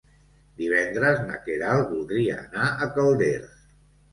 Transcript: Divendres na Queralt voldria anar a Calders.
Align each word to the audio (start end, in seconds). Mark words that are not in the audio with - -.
Divendres 0.61 1.21
na 1.27 1.37
Queralt 1.49 1.91
voldria 1.93 2.41
anar 2.47 2.71
a 2.71 2.89
Calders. 2.99 3.57